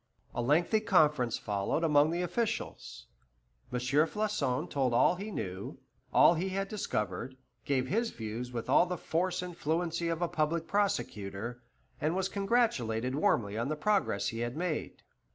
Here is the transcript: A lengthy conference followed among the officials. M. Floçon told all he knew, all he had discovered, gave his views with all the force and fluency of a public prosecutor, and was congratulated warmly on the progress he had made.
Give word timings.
A 0.33 0.41
lengthy 0.41 0.79
conference 0.79 1.37
followed 1.37 1.83
among 1.83 2.09
the 2.09 2.23
officials. 2.23 3.05
M. 3.71 3.77
Floçon 3.77 4.67
told 4.67 4.95
all 4.95 5.13
he 5.13 5.29
knew, 5.29 5.77
all 6.11 6.33
he 6.33 6.49
had 6.49 6.67
discovered, 6.67 7.37
gave 7.65 7.85
his 7.85 8.09
views 8.09 8.51
with 8.51 8.67
all 8.67 8.87
the 8.87 8.97
force 8.97 9.43
and 9.43 9.55
fluency 9.55 10.07
of 10.07 10.23
a 10.23 10.27
public 10.27 10.65
prosecutor, 10.65 11.61
and 12.01 12.15
was 12.15 12.29
congratulated 12.29 13.13
warmly 13.13 13.55
on 13.59 13.67
the 13.69 13.75
progress 13.75 14.29
he 14.29 14.39
had 14.39 14.57
made. 14.57 15.03